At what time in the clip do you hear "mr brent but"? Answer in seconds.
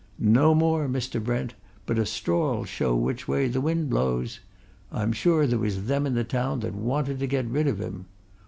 0.87-1.99